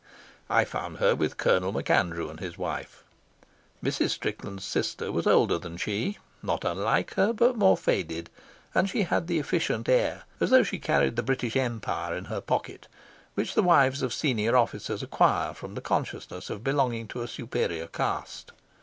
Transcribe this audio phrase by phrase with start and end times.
[0.49, 3.03] I found her with Colonel MacAndrew and his wife.
[3.83, 4.09] Mrs.
[4.09, 8.31] Strickland's sister was older than she, not unlike her, but more faded;
[8.73, 12.41] and she had the efficient air, as though she carried the British Empire in her
[12.41, 12.87] pocket,
[13.35, 17.85] which the wives of senior officers acquire from the consciousness of belonging to a superior
[17.85, 18.53] caste.